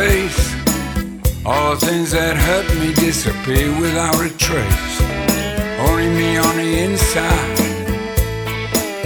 [0.00, 0.42] Face.
[1.44, 4.96] All things that hurt me disappear without a trace.
[5.86, 7.58] Only me on the inside,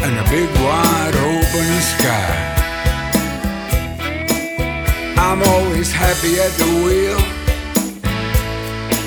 [0.05, 2.35] and a big wide open sky.
[5.27, 7.23] I'm always happy at the wheel.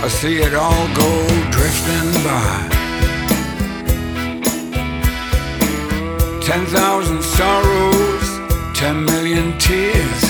[0.06, 1.12] I see it all go
[1.56, 2.56] drifting by.
[6.50, 8.28] Ten thousand sorrows,
[8.74, 10.27] ten million tears,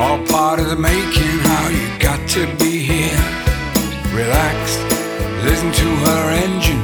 [0.00, 1.38] all part of the making.
[1.50, 3.24] How you got to be here.
[4.14, 4.78] Relax,
[5.44, 6.82] listen to her engine,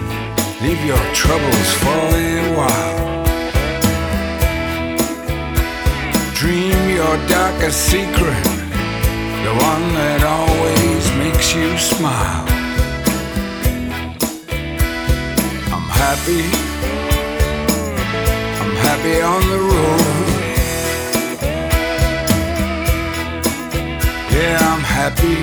[0.62, 3.24] leave your troubles for a while.
[6.34, 8.44] Dream your darkest secret,
[9.46, 12.44] the one that always makes you smile.
[15.74, 16.44] I'm happy
[18.60, 20.33] I'm happy on the road.
[24.34, 25.38] Yeah, I'm happy.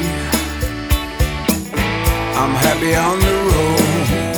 [2.41, 4.31] I'm happy on the road.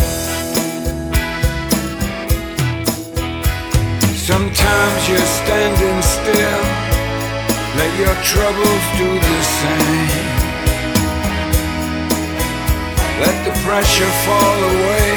[4.16, 6.66] Sometimes you're standing still.
[7.80, 10.44] Let your troubles do the same.
[13.24, 15.12] Let the pressure fall away.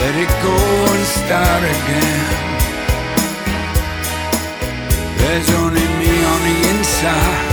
[0.00, 0.56] Let it go
[0.94, 2.51] and start again.
[5.32, 7.52] There's only me on the inside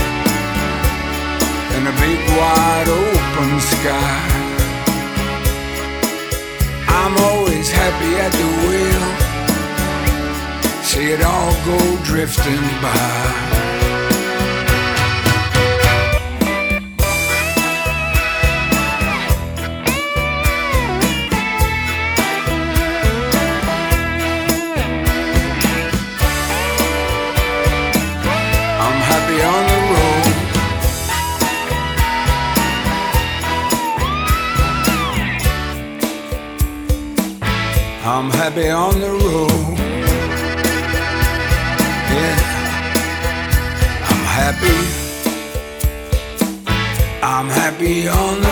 [1.75, 4.19] and a big wide open sky.
[6.89, 9.05] I'm always happy at the wheel.
[10.83, 13.68] See it all go drifting by.
[29.41, 30.25] On the road.
[38.05, 39.77] I'm happy on the road.
[42.15, 42.37] Yeah.
[44.09, 44.79] I'm happy.
[47.21, 48.48] I'm happy on the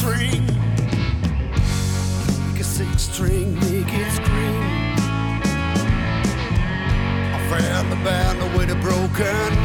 [0.00, 0.46] string.
[2.46, 4.62] Make a six string, make it scream.
[7.34, 9.59] I found the band with a broken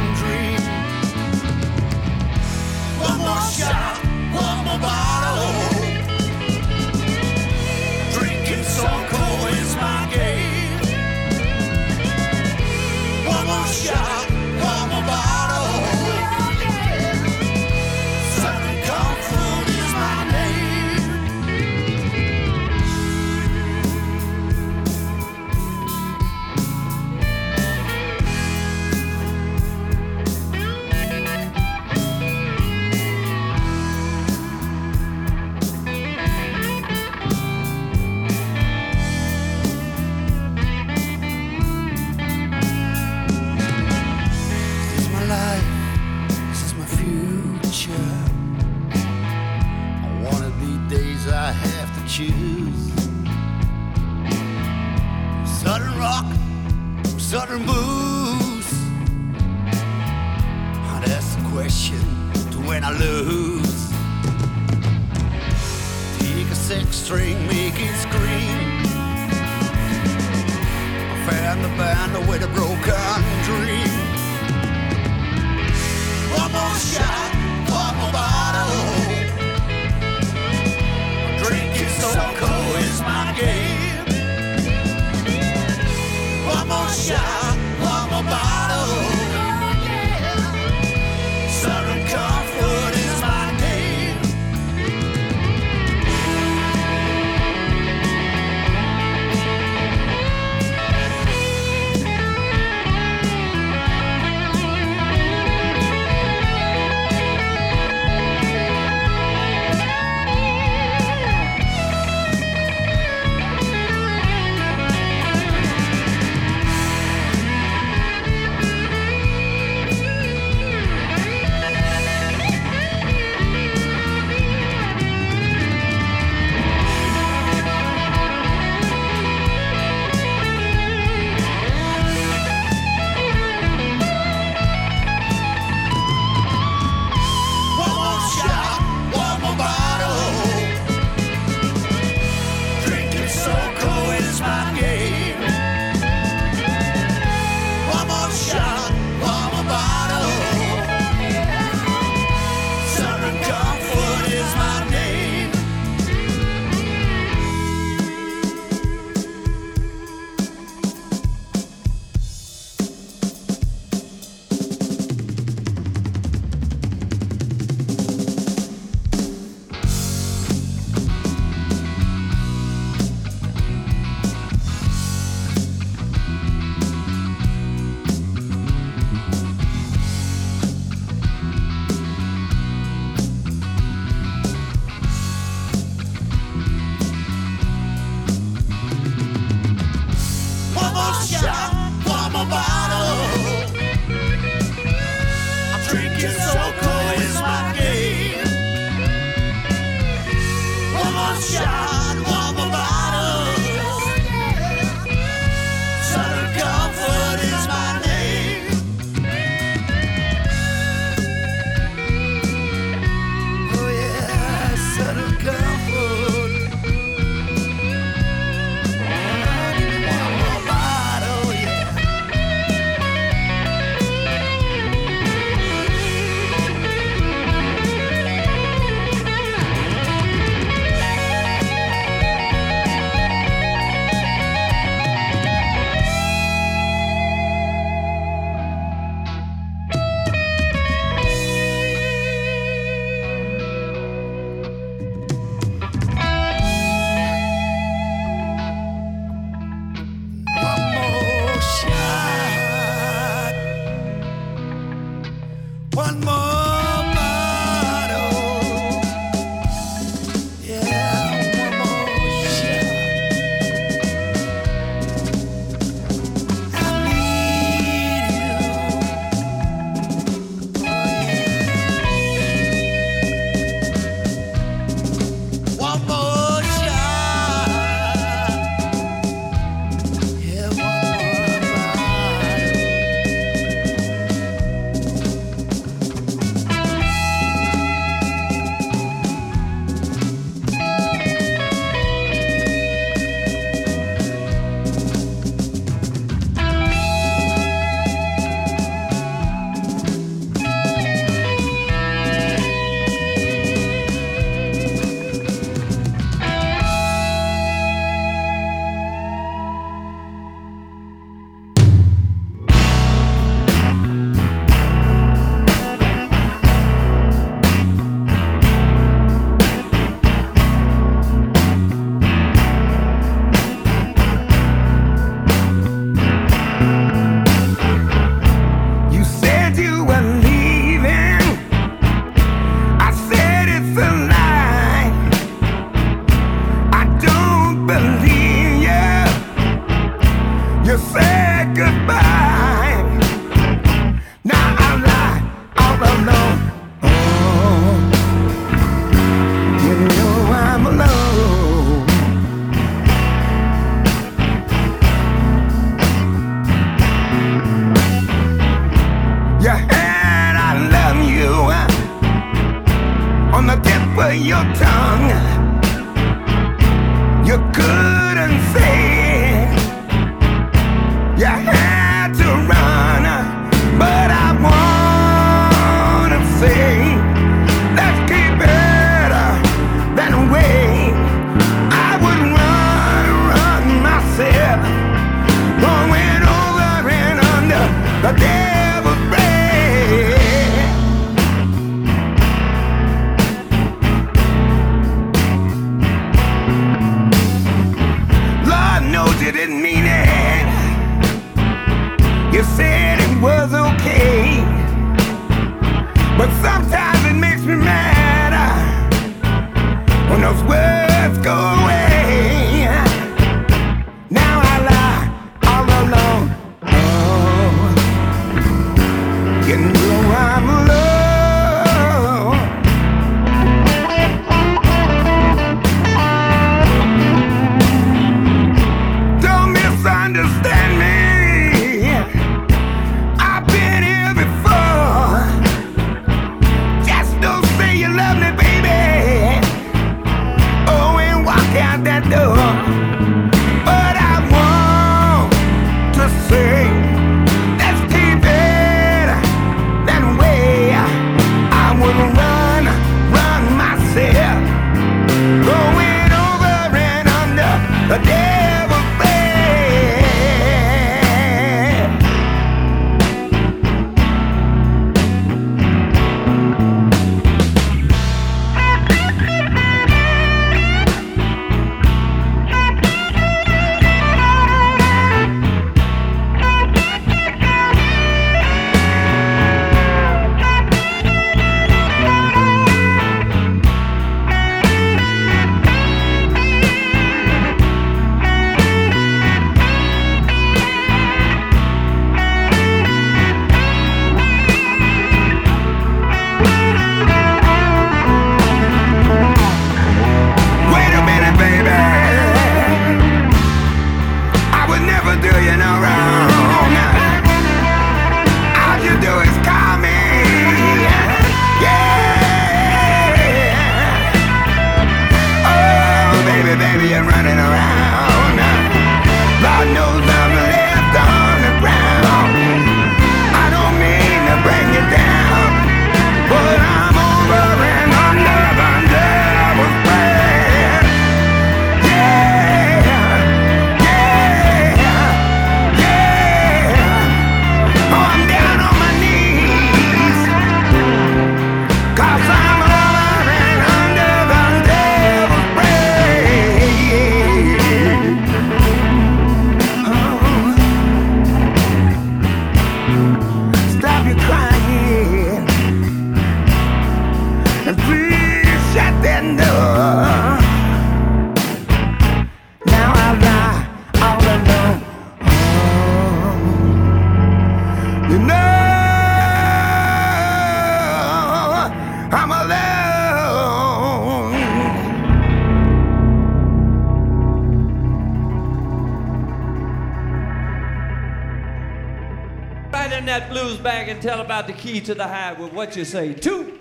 [584.26, 585.70] tell about the key to the highway.
[585.70, 586.34] What you say?
[586.34, 586.75] Two.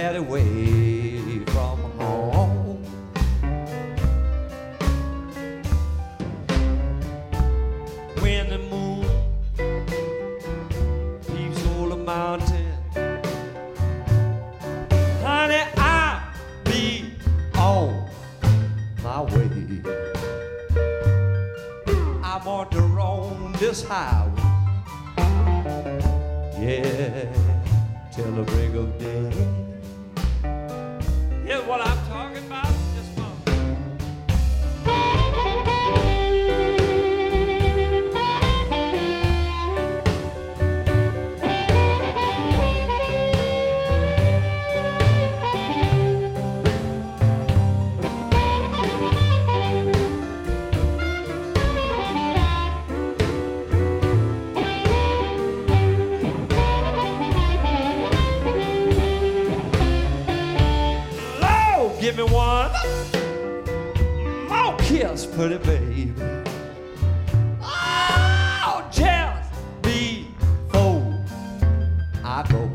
[0.00, 2.82] that away from home.
[8.22, 9.04] When the moon
[11.26, 12.72] peeps over the mountain,
[15.22, 16.22] honey, I'll
[16.64, 17.12] be
[17.58, 18.08] on
[19.02, 19.82] my way.
[22.24, 24.32] I want to roam this highway.
[26.58, 27.26] Yeah,
[28.14, 29.69] till the break of day
[31.66, 31.99] what I've
[62.10, 62.72] give me one
[64.48, 66.12] more kiss, pretty baby.
[67.62, 71.24] Oh, just before
[72.24, 72.68] I go.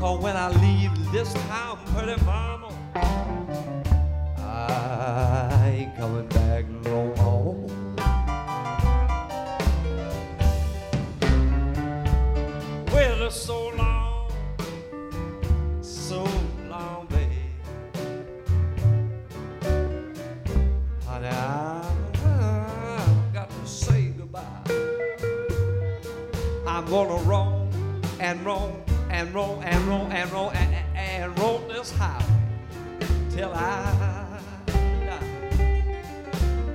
[0.00, 2.61] Cause when I leave this town, pretty mama.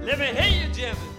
[0.08, 1.16] Let me hear you, Jimmy.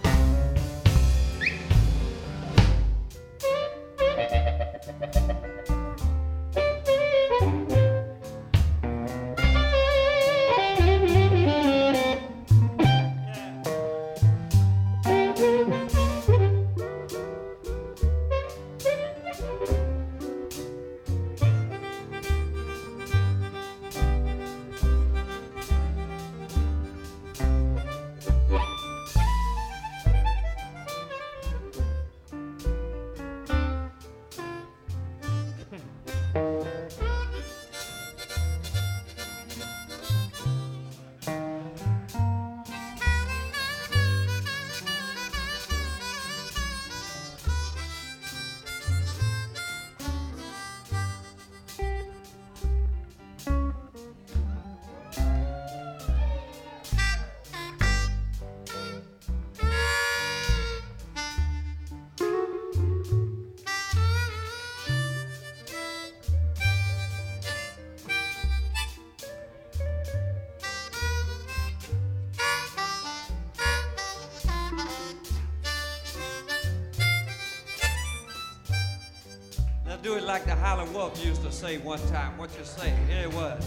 [81.09, 82.37] Philip used to say one time.
[82.37, 82.93] What you say?
[83.07, 83.65] Here it was.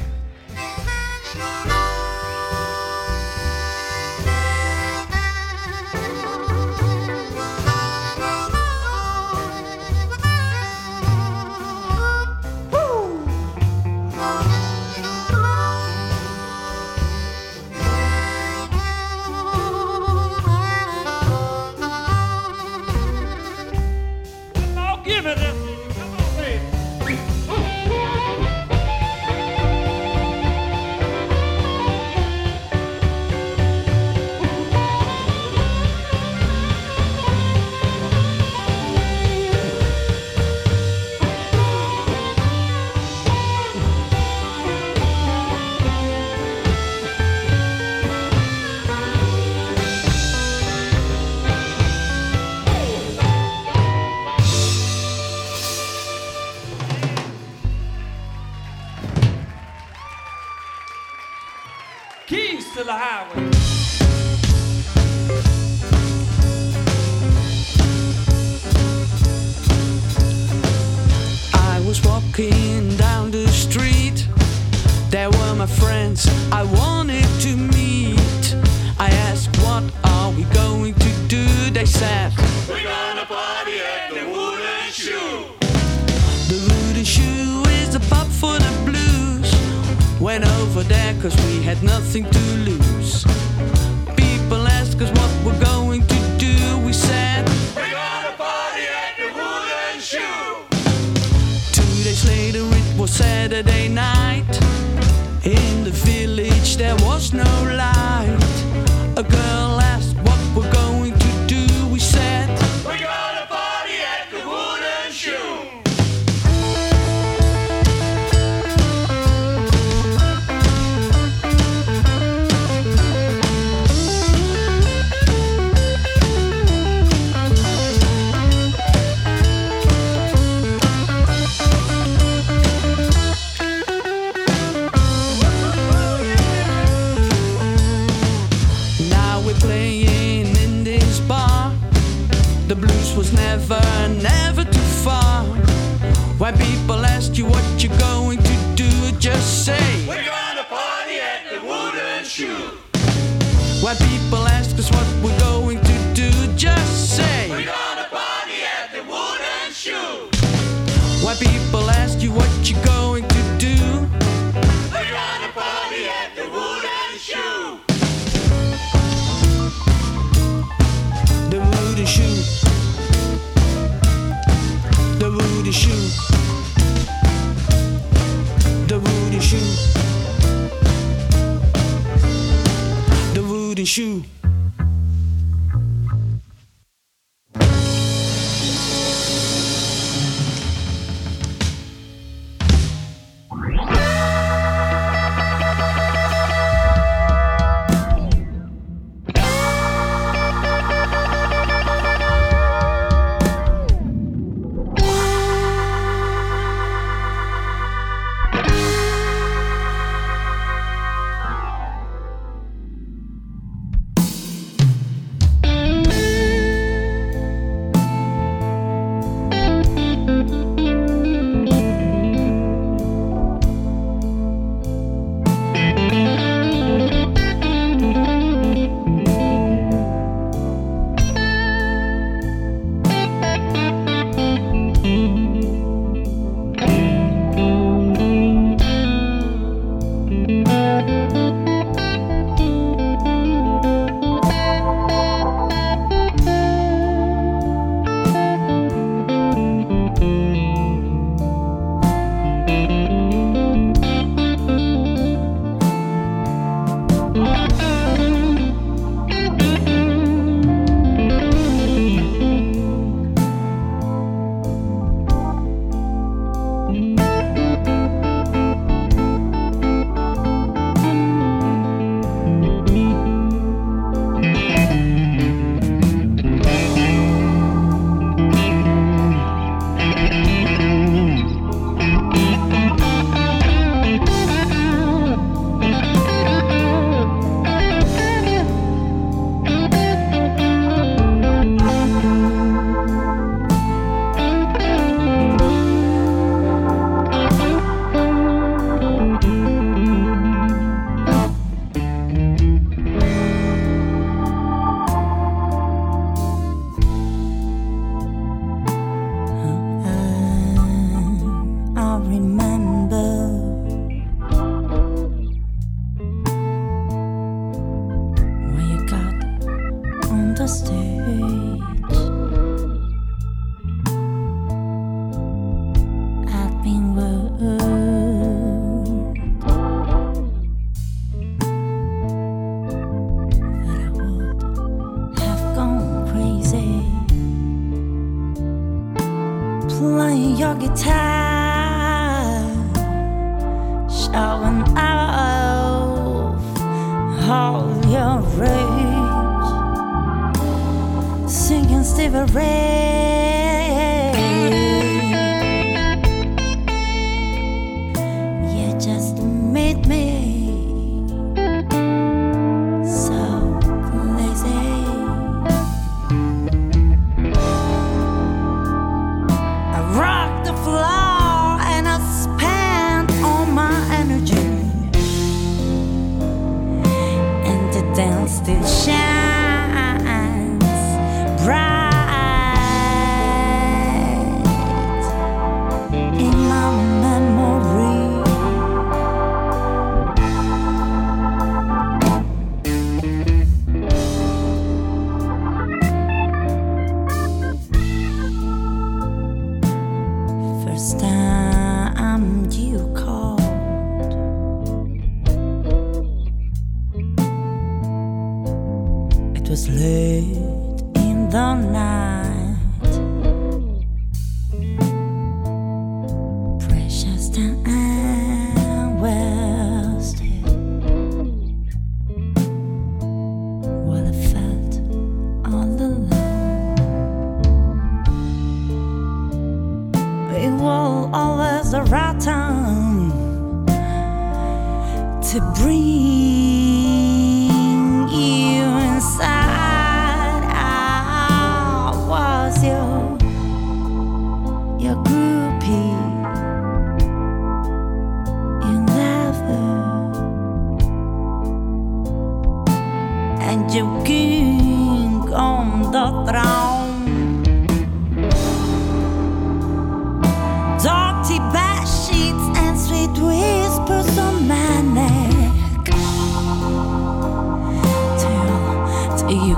[25.04, 25.51] Give it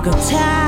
[0.05, 0.64] Go tell.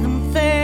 [0.00, 0.61] But that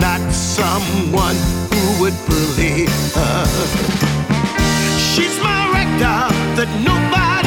[0.00, 1.36] not someone
[1.70, 3.44] who would bully her.
[4.98, 7.39] She's my rector that nobody.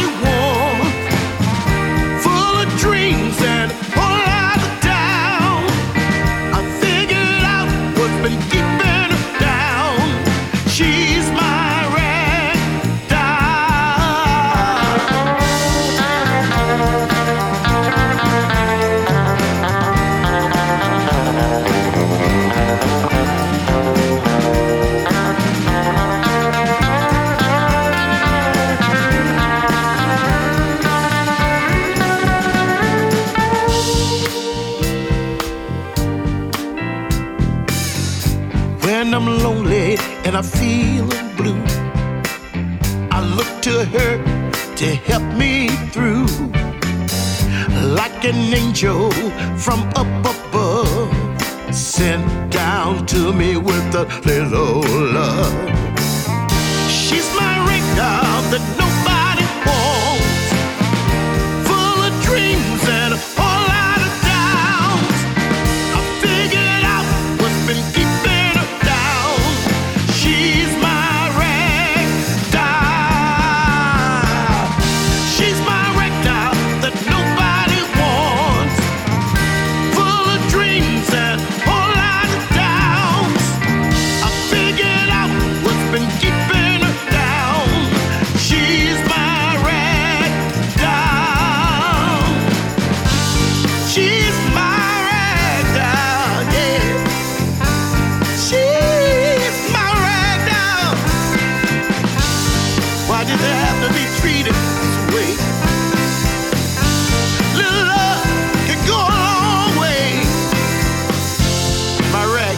[40.33, 41.63] Lonely and I feel blue.
[43.11, 46.27] I look to her to help me through.
[47.95, 49.11] Like an angel
[49.57, 54.81] from up above, sent down to me with a little
[55.13, 55.53] love.
[56.89, 58.92] She's my radar that nobody
[103.25, 105.31] Did they have to be treated this way?
[107.55, 108.25] Little love
[108.67, 110.19] can go a long way.
[112.11, 112.57] My rag.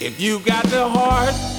[0.00, 1.53] If you got the heart,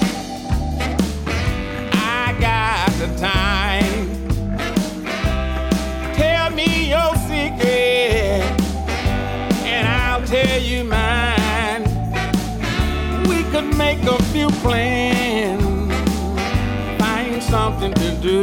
[14.66, 15.94] plans,
[16.98, 18.42] find something to do.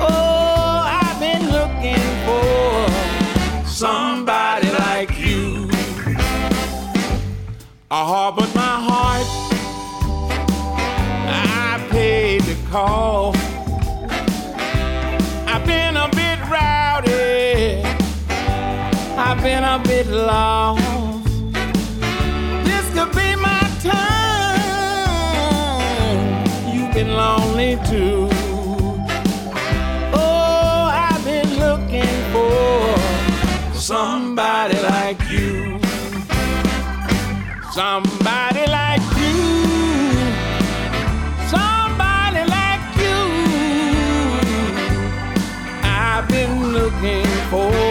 [0.00, 5.68] Oh, I've been looking for somebody like you.
[7.90, 9.28] I harbored my heart.
[11.66, 13.34] I paid the call.
[15.52, 17.82] I've been a bit rowdy.
[19.26, 20.79] I've been a bit lost.
[33.90, 35.80] Somebody like you.
[37.72, 39.40] Somebody like you.
[41.54, 43.18] Somebody like you.
[45.82, 47.89] I've been looking for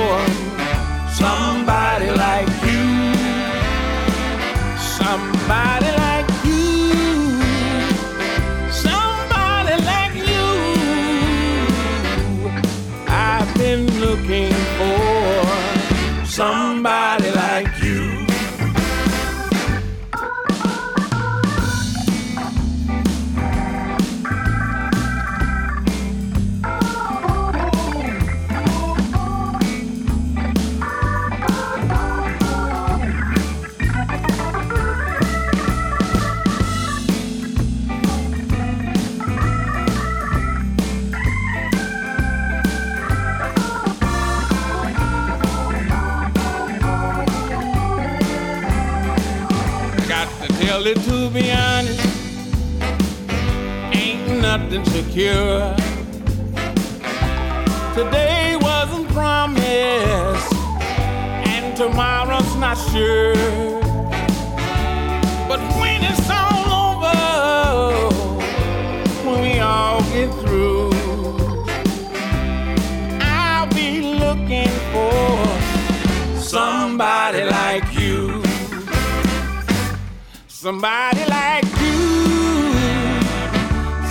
[80.69, 81.97] Somebody like you.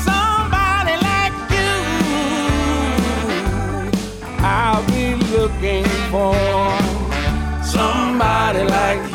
[0.09, 1.73] Somebody like you.
[4.43, 6.35] I'll be looking for
[7.63, 9.08] somebody like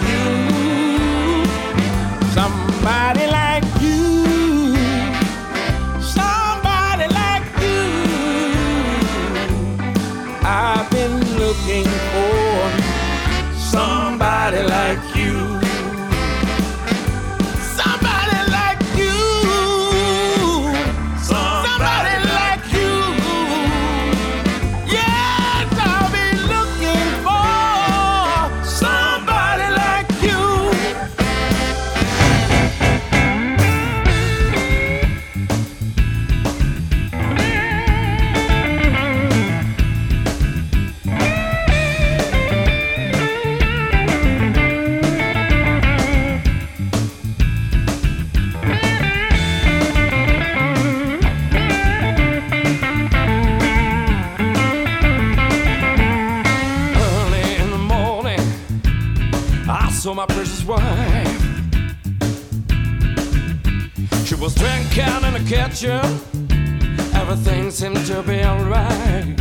[65.73, 67.15] the kitchen.
[67.15, 69.35] Everything seemed to be alright.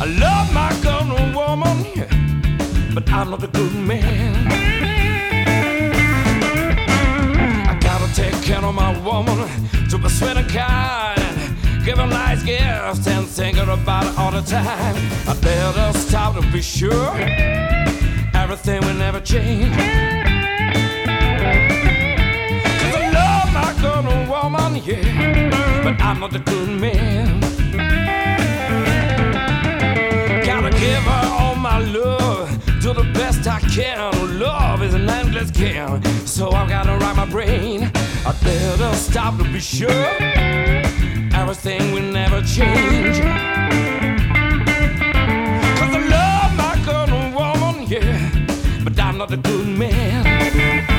[0.00, 1.84] I love my girl, woman,
[2.94, 4.46] but I'm not a good man.
[7.68, 9.48] I gotta take care of my woman
[9.90, 11.84] to be sweet and kind.
[11.84, 14.96] Give her nice gifts and think about it all the time.
[15.28, 17.14] I better stop to be sure
[18.34, 20.29] everything will never change.
[24.10, 27.40] My woman, yeah, but I'm not a good man.
[30.44, 32.48] Gotta give her all my love,
[32.80, 33.98] do the best I can.
[33.98, 37.90] Oh, love is an endless game, so I've gotta rack my brain.
[38.26, 40.06] I better stop to be sure
[41.34, 43.20] everything will never change.
[45.78, 50.89] Cause I love my girl, woman, yeah, but I'm not a good man.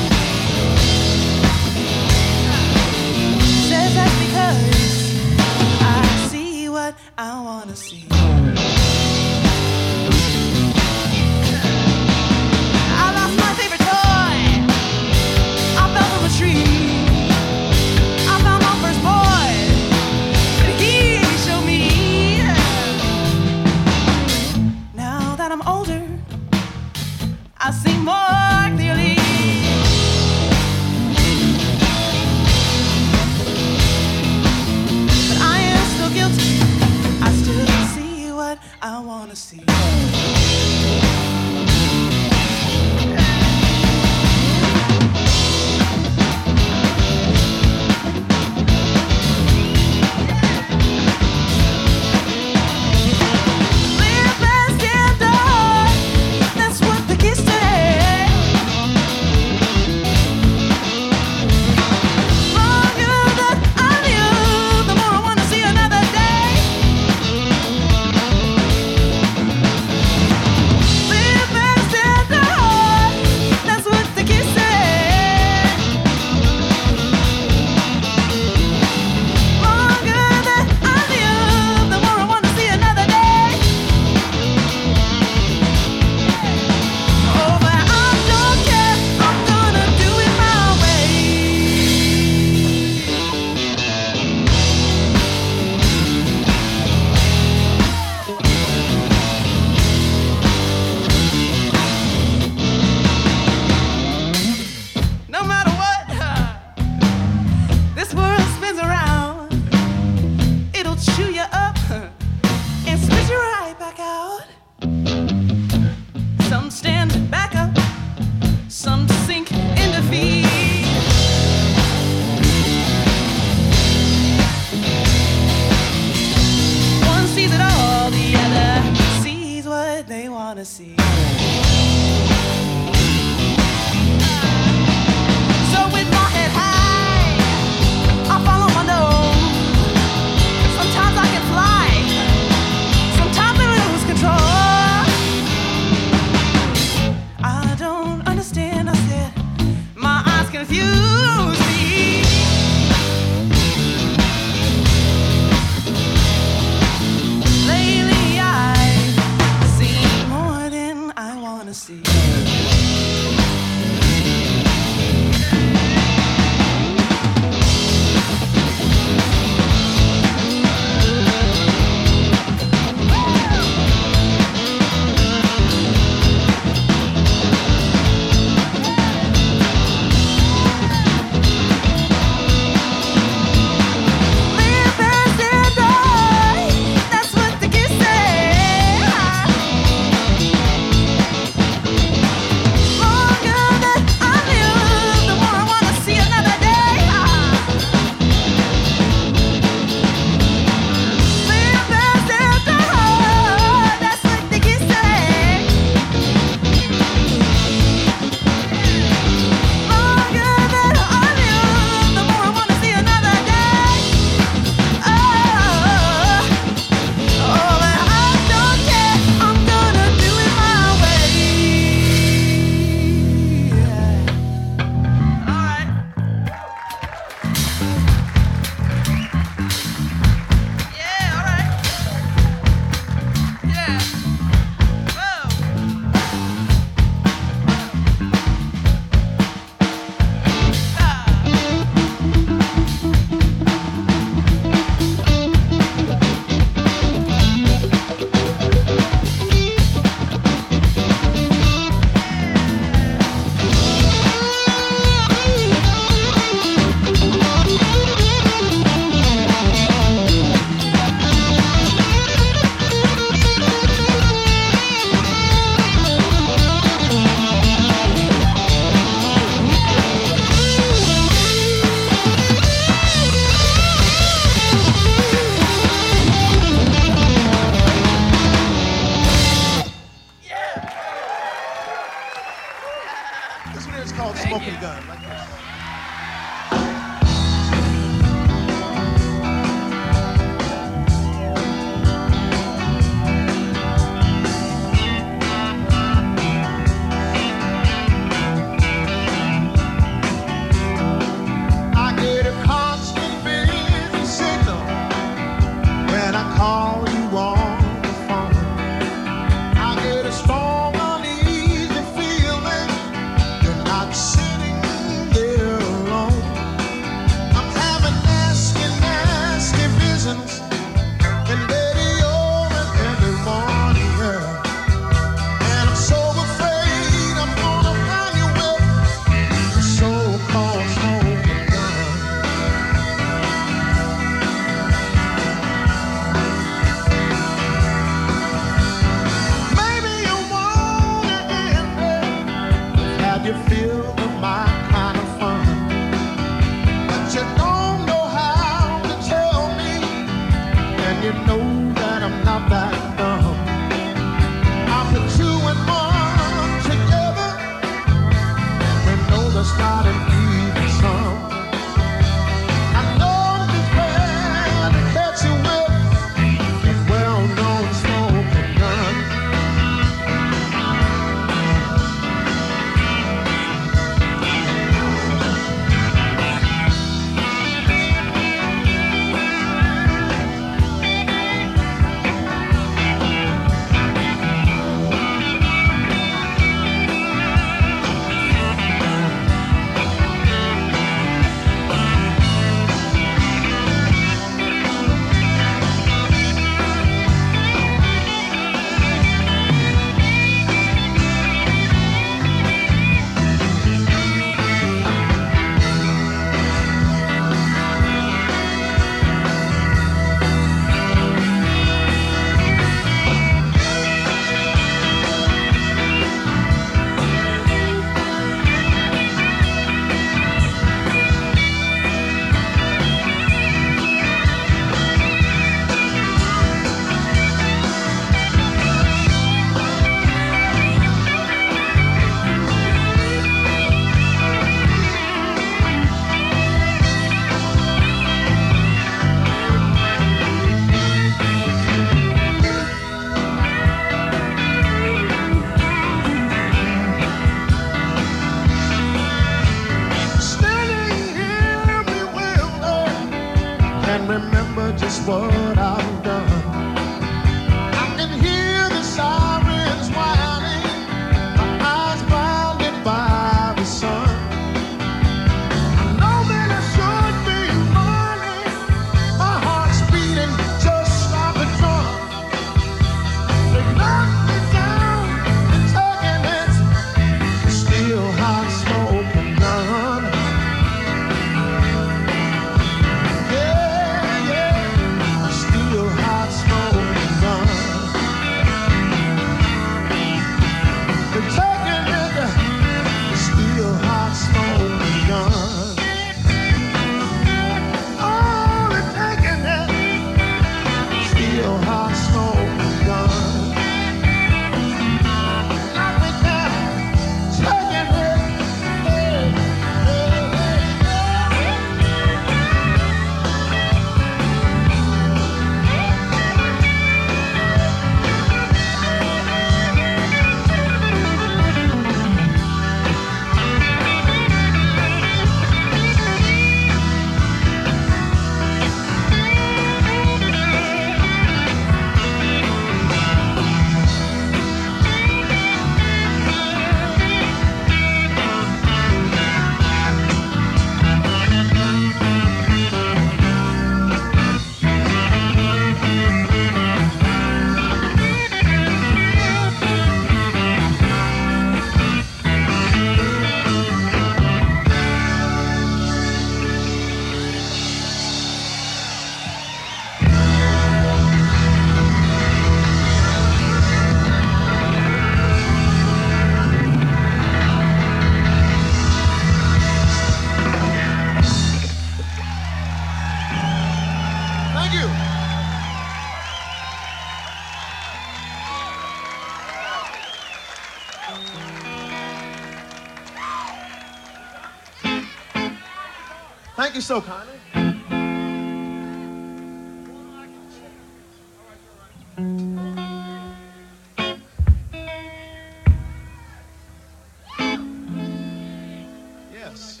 [599.52, 600.00] Yes.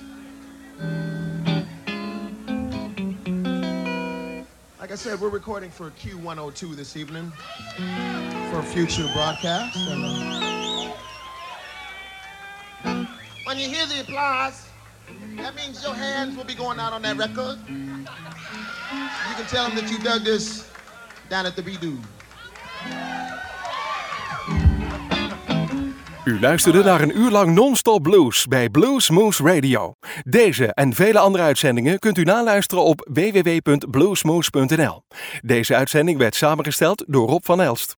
[4.80, 7.30] Like I said, we're recording for Q102 this evening
[8.50, 9.76] for future broadcast.
[9.76, 10.04] And,
[12.86, 13.06] uh,
[13.44, 14.70] when you hear the applause,
[15.36, 17.58] that means your hands will be going out on that record.
[19.28, 20.64] You can tell them that you dug this
[21.28, 21.98] down at the Bidoo.
[26.24, 29.94] U luisterde naar een uur lang non-stop blues bij Blues Moose Radio.
[30.22, 35.02] Deze en vele andere uitzendingen kunt u naluisteren op www.bluesmoose.nl.
[35.40, 37.96] Deze uitzending werd samengesteld door Rob van Elst.